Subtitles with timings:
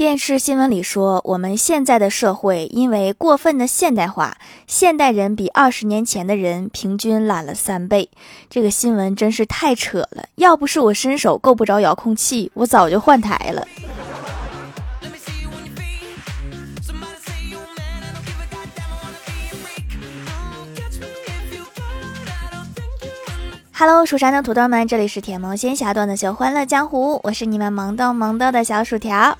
[0.00, 8.08] 电视新闻里说，我们现在的社会因为过分的现代化，现代人比二十年前的人平均懒了三倍。
[8.48, 10.24] 这个新闻真是太扯了！
[10.36, 13.68] 要不是我伸手够不着遥控器，我早就换台了。
[23.74, 29.36] Hello，蜀山的土豆们，这里是铁萌仙侠段的小欢乐江湖，我是你们萌逗萌逗的小薯条。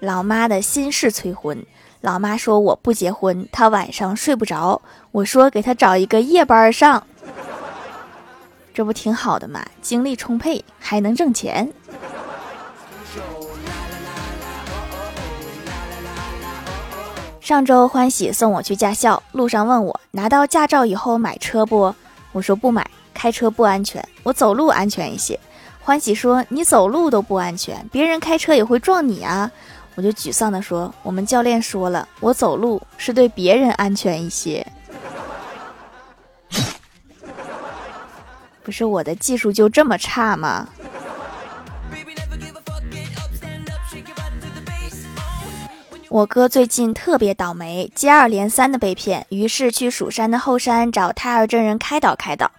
[0.00, 1.62] 老妈的心事催婚，
[2.00, 4.80] 老妈说我不结婚，她晚上睡不着。
[5.12, 7.06] 我说给她找一个夜班上，
[8.72, 9.62] 这不挺好的吗？
[9.82, 11.70] 精力充沛，还能挣钱。
[17.40, 21.94] 上周欢喜送我去驾校，路上问我拿到驾照以后买车不？
[22.32, 25.38] 我说不买，开车不安全，我走路安全一些。
[25.82, 29.50] 欢喜说你走路都不安全，别人开车也会撞你啊。
[30.00, 34.66] 我就沮丧地说：“我们教练说了，我走路是对别人安全一些，
[38.62, 40.66] 不是我的技术就这么差吗？”
[46.10, 52.50] 我哥最近特别倒霉，接二连三的被骗，于是去蜀山的后山找太二真人开导开导。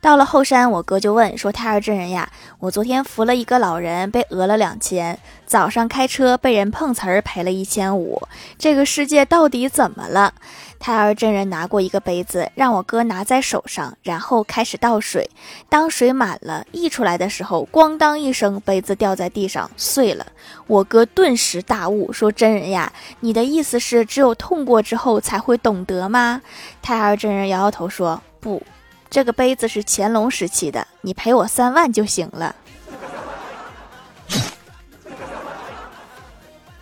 [0.00, 2.30] 到了后山，我哥就问说：“太二真人呀，
[2.60, 8.22] 我昨天扶了一个老人，被讹了两千；早上开车被人碰瓷儿，赔了一千五。
[8.56, 10.32] 这个世界到底怎么了？”
[10.80, 15.28] 胎儿真人拿过一个杯子，让我哥拿在手上，然后开始倒水。
[15.68, 20.26] 当水满了溢出来的时候，咣当一声，杯子掉在地上碎了。
[20.66, 26.40] 我哥顿时大悟，说：“真人呀，你的意思是只有痛过之后才会懂得吗？”
[26.80, 28.62] 胎儿真人摇摇头说：“不，
[29.10, 32.56] 这个杯子是乾隆时期的，你赔我三万就行了。”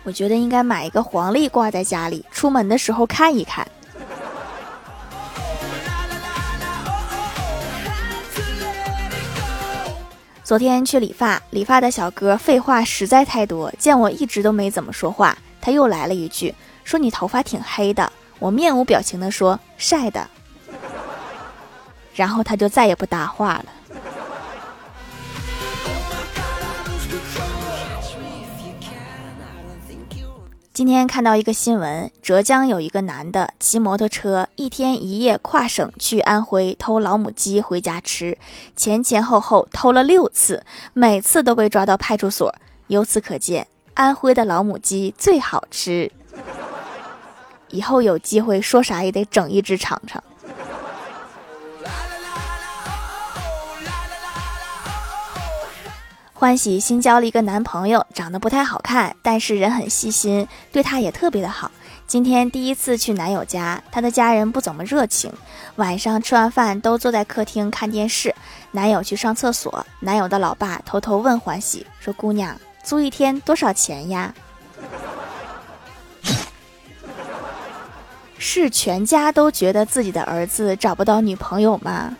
[0.03, 3.67] 我觉得应该买一个黄历挂在家里，出门的时候看一看。
[10.49, 18.11] 昨天去理发，理发的小哥废话实在太多，见我一直都没怎么说话，他又来了一句，说你头发挺黑的。
[18.39, 20.27] 我面无表情的说晒的，
[22.15, 23.65] 然后他就再也不搭话了。
[30.79, 38.37] 今天看到一个新闻，浙江有一个男的骑摩托车一天一夜跨省去安徽偷老母鸡回家吃，
[38.77, 40.63] 前前后后偷了六次，
[40.93, 42.55] 每次都被抓到派出所。
[42.87, 46.09] 由此可见，安徽的老母鸡最好吃。
[47.71, 50.23] 以后有机会说啥也得整一只尝尝。
[56.39, 61.69] 欢喜新交了一个男朋友，长得不太好看，但是人很细心，对她也特别的好。
[62.07, 65.29] 今天第一次去男友家，他的家人不怎么热情。
[65.75, 68.33] 晚上吃完饭都坐在客厅看电视，
[68.71, 74.33] 男友去上厕所，男友的老爸偷偷问欢喜说：“姑娘，租一天多少钱呀？”
[78.37, 82.15] 是全家都觉得自己的儿子找不到女朋友吗？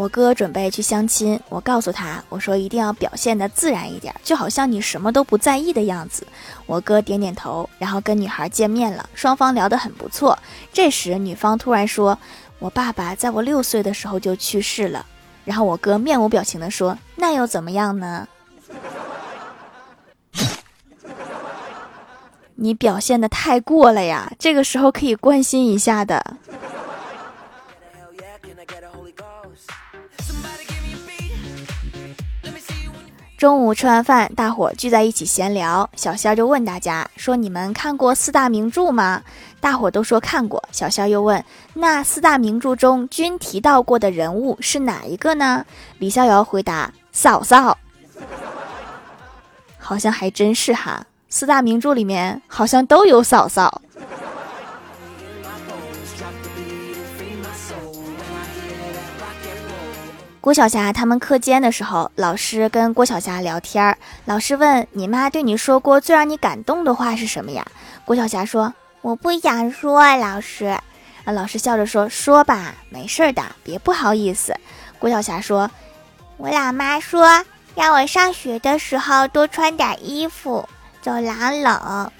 [0.00, 6.26] 我哥准备去相亲，我告诉他，我说一定要表现的自然一点，就好像你什么都不在意的样子。
[6.64, 10.38] 我哥点点头，然后跟女孩见面了，双方聊得很不错。
[10.72, 12.18] 这时女方突然说
[12.60, 15.04] ：“我爸爸在我六岁的时候就去世了。”
[15.44, 18.26] 然后我哥面无表情的说：“那又怎么样呢？
[22.56, 26.24] 你表现的太过了呀，这个时候可以关心一下的。”
[33.40, 35.88] 中午吃完饭，大伙聚在一起闲聊。
[35.96, 39.22] 小仙儿就问大家说：“你们看过四大名著吗？”
[39.60, 40.62] 大伙都说看过。
[40.72, 41.42] 小仙儿又问
[41.72, 45.64] ：“那四大名著中均提到过的人物是哪一个呢？”
[45.96, 47.78] 李逍遥回答：“嫂嫂。”
[49.80, 53.80] 好像还真是哈，四大名著里面好像都有嫂嫂。
[60.50, 63.96] 郭晓霞他们课间的时候，老师跟郭晓霞聊天儿。
[64.24, 67.64] 老师问：“你妈对你说过最让你感动的话是什么呀？”
[68.04, 70.76] 郭晓霞说：“我不想说。”老师，
[71.24, 74.52] 啊老师笑着说：“说吧，没事的，别不好意思。”
[74.98, 75.70] 郭晓霞说
[76.36, 77.44] ：“我老妈说
[77.76, 80.68] 让我上学的时候多穿点衣服，
[81.00, 82.10] 走廊冷。”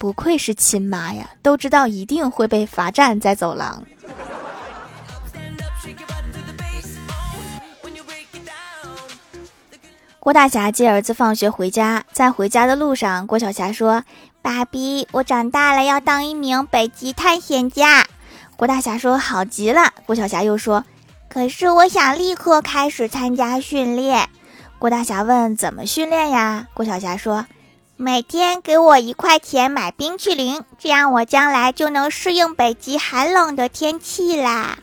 [0.00, 3.84] 不愧是亲妈呀，都知道一定会被罚站在走廊。
[10.18, 14.02] 郭大侠接儿子放学回家，在回家的路上，郭小霞说
[14.40, 18.06] ：“爸比，我长大了要当一名北极探险家。”
[18.56, 20.82] 郭大侠说：“好极了。”郭小霞又说
[21.28, 24.30] ：“可是我想立刻开始参加训练。”
[24.80, 27.44] 郭大侠问：“怎么训练呀？”郭小霞说。
[28.02, 34.78] 每天给我一块钱买冰淇淋，这样我将来就能适应北极寒冷的天气啦。”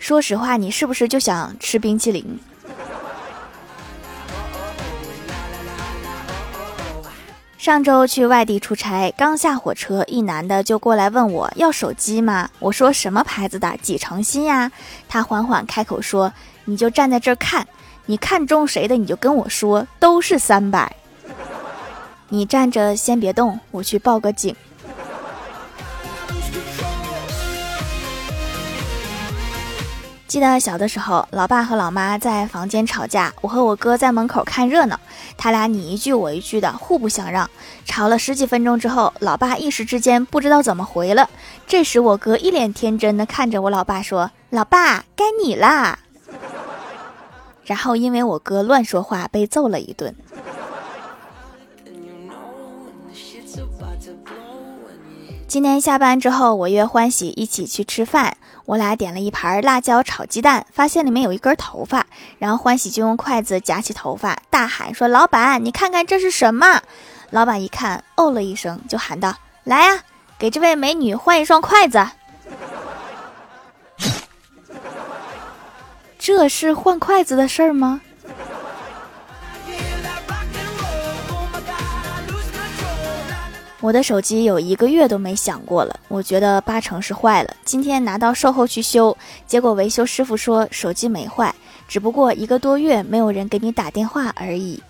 [0.00, 2.40] 说实话，你是不是就想吃冰淇淋？
[7.56, 12.50] 上周去外地出差，刚下火车，一男的就过来问我要手机吗？
[12.58, 14.72] 我说什么牌子的，几成新呀？
[15.08, 16.32] 他缓缓开口说
[16.66, 17.64] ：“你就站在这儿看，
[18.06, 20.96] 你看中谁的你就跟我说，都是三百。
[22.30, 24.56] 你站着先别动，我去报个警。”
[30.26, 34.96] 记得小的时候，老爸和老妈在房间吵架，我和我哥在门口看热闹，
[35.36, 37.50] 他俩你一句我一句的，互不相让，
[37.84, 41.28] 吵了十几分钟之后，老爸一时之间不知道怎么回了。
[41.66, 45.98] 这时我哥一脸天真的看着我老爸说：“老爸，该你啦。”
[47.66, 50.14] 然后因为我哥乱说话被揍了一顿。
[55.50, 58.36] 今天下班之后，我约欢喜一起去吃饭。
[58.66, 62.06] 我俩点了一盘辣椒炒鸡蛋，发现里面有一根头发，
[62.38, 66.80] 然后欢喜就用筷子夹起头发，大喊说：“老板，你看看这是什么？”
[67.30, 70.04] 老板一看，哦了一声，就喊道：“来呀，
[70.38, 72.06] 给这位美女换一双筷子。”
[76.16, 78.00] 这是换筷子的事儿吗？
[83.80, 87.56] 我的手机有一个月都没响过了，我觉得八成是坏了。
[87.64, 89.16] 今天拿到售后去修，
[89.46, 91.54] 结果维修师傅说手机没坏，
[91.88, 94.82] 只不过一个多月没有人给你打电话而已。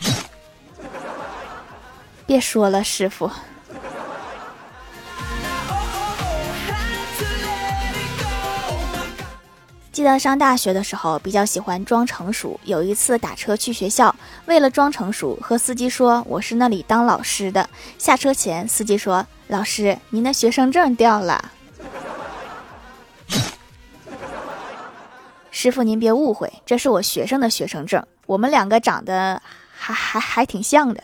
[2.26, 3.30] 别说了，师傅。
[10.00, 12.58] 记得上大学的时候，比较喜欢装成熟。
[12.64, 14.16] 有一次打车去学校，
[14.46, 17.68] 为了装成熟，和司机说我是那里当老师的。
[17.98, 21.52] 下车前，司机说：“老师，您的学生证掉了。”
[25.52, 28.02] 师傅，您别误会，这是我学生的学生证。
[28.24, 31.02] 我们两个长得还还还挺像的。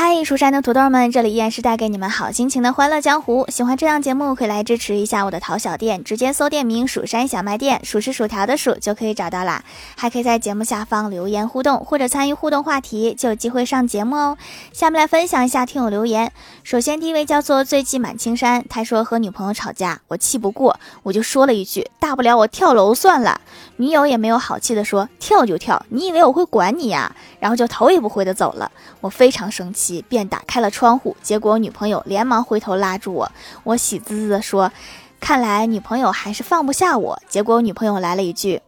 [0.00, 3.44] 嗨，蜀山的土豆们，这里依然是带给你们好心情的欢乐江湖。
[3.48, 9.64] 喜欢这档节目，可以来支持一下我的淘小店，直接搜店名“蜀山小卖店”，数是薯条的数就可以找到啦。
[9.96, 14.38] 还可以在节目下方留言互动，或者参与互动话题，就有机会上节目哦。
[14.72, 16.30] 下面来分享一下听友留言。
[16.62, 23.40] 首先，第一位叫做醉骑满青山，他说和女朋友吵架，我气不过，我就说了一句：“大不了我跳楼算了。”
[23.78, 28.70] 女友也没有好气的说：“跳就跳，你以为我会管你呀？”然后就头也不回的走了。
[29.00, 29.87] 我非常生气。
[30.08, 33.32] 便打开了窗户，结果女朋友连忙回头拉住我，
[33.64, 34.70] 我喜滋滋的说
[35.18, 38.60] ：“看来女朋友还是放不下我。”结果女朋友来了一句：“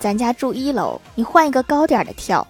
[0.00, 2.46] 咱家住一楼，你换一个高点的跳。”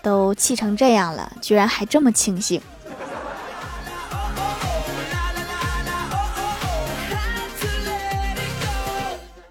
[0.00, 2.62] 都气成这样了，居然还这么庆幸。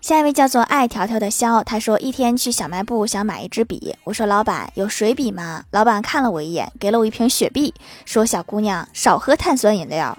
[0.07, 5.65] 下一位叫做爱条条的肖，他说一天去小卖部想买一支笔，我说老板有水笔吗？
[5.71, 7.73] 老板看了我一眼，给了我一瓶雪碧，
[8.05, 10.17] 说小姑娘少喝碳酸饮料。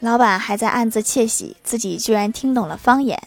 [0.00, 3.22] 老板还在暗自窃喜，自己居然听懂了方言。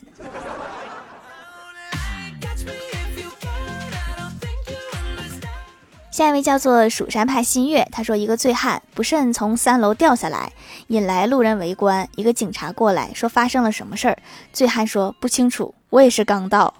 [6.19, 10.51] 下一位叫做蜀山派新月，他说一个醉汉不慎从三楼掉下来，
[10.87, 12.05] 引来路人围观。
[12.17, 14.17] 一个警察过来说发生了什么事儿，
[14.51, 16.73] 醉汉说不清楚，我也是刚到。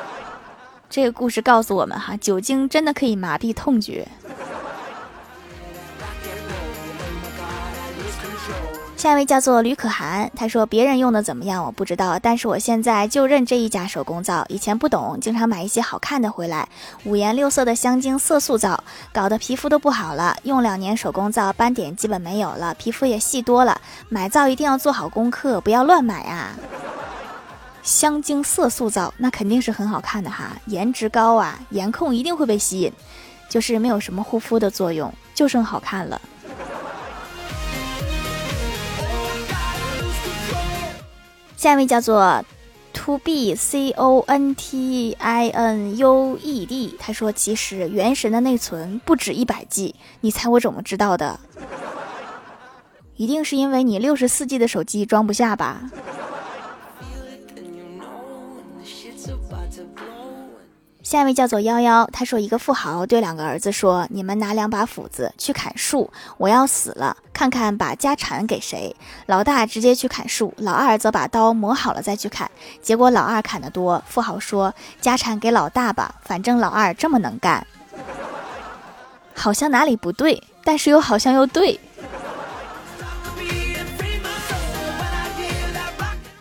[0.90, 4.06] 这个故事告诉我们哈，酒精真的可以麻痹痛觉。
[8.96, 14.44] 下一位叫做吕可涵，他说别人用的怎么样我不知道，但是我现在就认这一家手工皂。
[14.48, 16.66] 以前不懂，经常买一些好看的回来，
[17.04, 20.34] 五颜六色的香精色素皂，搞得皮肤都不好了。
[20.44, 23.78] 用两年手工皂，斑点基本没有了，皮肤也细多了。
[24.08, 26.56] 买皂一定要做好功课，不要乱买啊！
[27.82, 32.90] 香精色素皂那肯定是很好看的哈，颜值高啊，颜控一定会被吸引，
[33.48, 36.18] 就是没有什么护肤的作用，就剩好看了。
[41.56, 42.44] 下一位叫做
[42.92, 51.40] To B C O N T I N U E D，他说其实原神的内存不止一百 G，你猜我怎么知道的？
[53.16, 55.80] 一定是因为你六十四 G 的手机装不下吧？
[61.06, 68.92] 下一位叫做幺幺，他说一个富豪对两个儿子说：“你们拿两把斧子去砍树，我要死了，看看把家产给谁。”
[69.26, 72.50] 老大直接去砍树，老二则把刀磨好了再去砍。
[72.82, 77.64] 结果老二砍得多，富豪说：“家产给老大吧，反正老二这么能干。”
[79.32, 81.78] 好像哪里不对，但是又好像又对。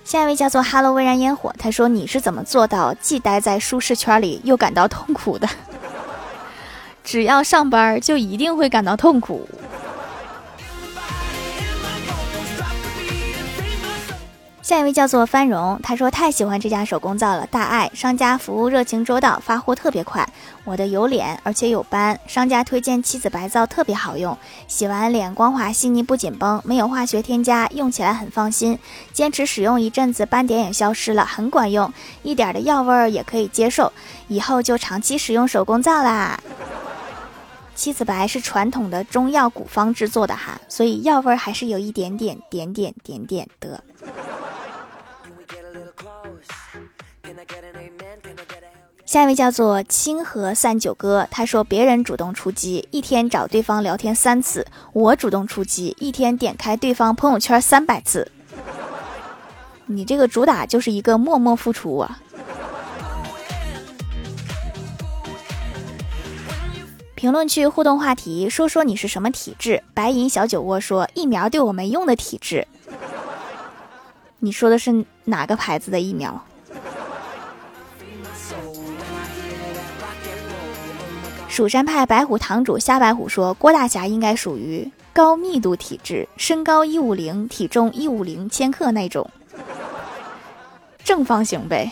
[0.05, 5.49] 下一位叫做哈喽微燃烟火”，他说：“你是怎么做到既待在舒适圈里又感到痛苦的？
[7.03, 9.49] 只要上班就一定会感到痛苦。”
[14.65, 20.27] 下一位叫做番荣，他说太喜欢这家手工皂了，大爱商家服务热情周到，发货特别快。
[20.63, 24.35] 我的有脸而且有斑，商家推荐七子白皂特别好用，
[24.67, 28.79] 洗完脸光滑细腻不紧绷，没有化学添加，用起来很放心。
[29.13, 31.93] 坚持使用一阵子，斑点也消失了，很管用，
[32.23, 33.93] 一点的药味儿也可以接受，
[34.29, 36.39] 以后就长期使用手工皂啦。
[37.75, 43.83] 七子白是传统的中药古方制作的哈，所以药味儿还是有一点点点点点点的。
[49.15, 58.29] 下一位叫做清河三九哥，他说别人主动出击，一天找对方聊天三次；我主动出击，一天点开对方朋友圈三百次。
[59.85, 62.19] 你这个主打就是一个默默付出啊！
[67.15, 69.81] 评论区互动话题，说说你是什么体质？
[69.93, 72.67] 白银小酒窝说疫苗对我没用的体质。
[74.39, 76.43] 你说的是哪个牌子的疫苗？
[81.55, 89.25] 蜀山派白虎堂主瞎白虎说：“郭大侠应该属于高密度体质，身高一五零，体重一五零千克那种，
[91.01, 91.89] 正方形呗。”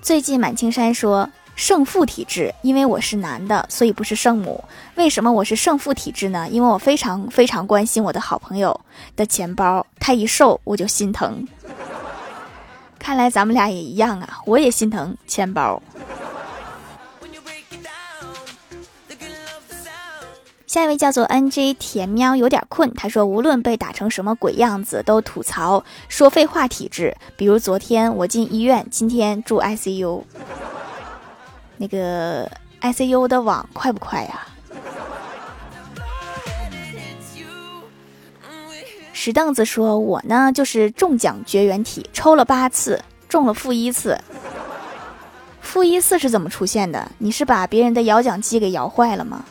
[0.00, 4.64] 最近满青山说：“胜负体质，因为我是男的，所以不是圣母。
[4.94, 6.48] 为什么我是胜负体质呢？
[6.50, 8.80] 因为我非常非常关心我的好朋友
[9.14, 11.46] 的钱包，他一瘦我就心疼。”
[13.02, 15.82] 看来咱们俩也一样啊，我也心疼钱包。
[20.68, 22.94] 下一位叫做 NJ 甜喵，有点困。
[22.94, 27.16] 他说，无论被打成什么鬼样子，都吐槽说废话体质。
[27.36, 30.22] 比如昨天我进医院，今天住 ICU。
[31.78, 32.48] 那个
[32.80, 34.46] ICU 的网快不快呀？
[39.24, 44.18] 石凳子说：“我呢，就是中奖绝缘体，抽了八次，中了负一次。
[45.60, 47.08] 负一次是怎么出现的？
[47.18, 49.44] 你是把别人的摇奖机给摇坏了吗？”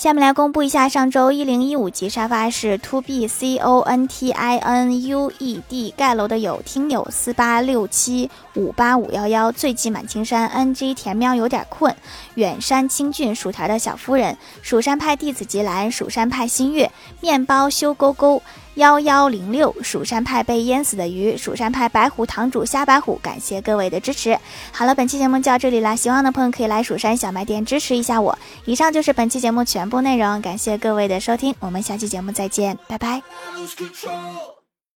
[0.00, 10.94] 下面来公布一下上周一零一五级沙发是 to b c o n t i n u e d 盖楼的有听友四八六七五八五幺幺醉骑满青山 n g
[10.94, 11.94] 甜喵有点困
[12.36, 16.90] 远山清俊薯条的小夫人蜀山派弟子吉兰蜀山派新月
[17.20, 18.42] 面包修勾勾。
[18.74, 24.38] 幺幺零六蜀山派被淹死的鱼，蜀山派白虎堂主瞎白虎，感谢各位的支持。
[24.72, 28.38] 好了，本期节目就到这里啦，希望的朋友可以来蜀山小卖店支持一下我。
[28.64, 33.22] 以上就是本期节目全部内容，感谢各位的收听，我们下期节目再见，拜拜。